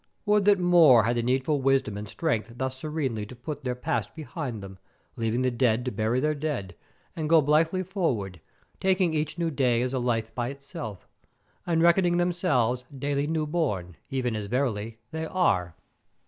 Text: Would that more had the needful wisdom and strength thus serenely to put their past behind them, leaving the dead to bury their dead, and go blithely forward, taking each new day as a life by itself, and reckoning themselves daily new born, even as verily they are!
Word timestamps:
Would 0.25 0.45
that 0.45 0.57
more 0.57 1.03
had 1.03 1.15
the 1.17 1.21
needful 1.21 1.61
wisdom 1.61 1.95
and 1.95 2.09
strength 2.09 2.53
thus 2.57 2.75
serenely 2.75 3.23
to 3.27 3.35
put 3.35 3.63
their 3.63 3.75
past 3.75 4.15
behind 4.15 4.63
them, 4.63 4.79
leaving 5.15 5.43
the 5.43 5.51
dead 5.51 5.85
to 5.85 5.91
bury 5.91 6.19
their 6.19 6.33
dead, 6.33 6.73
and 7.15 7.29
go 7.29 7.39
blithely 7.39 7.83
forward, 7.83 8.41
taking 8.79 9.13
each 9.13 9.37
new 9.37 9.51
day 9.51 9.79
as 9.83 9.93
a 9.93 9.99
life 9.99 10.33
by 10.33 10.47
itself, 10.49 11.07
and 11.67 11.83
reckoning 11.83 12.17
themselves 12.17 12.83
daily 12.97 13.27
new 13.27 13.45
born, 13.45 13.95
even 14.09 14.35
as 14.35 14.47
verily 14.47 14.97
they 15.11 15.27
are! 15.27 15.75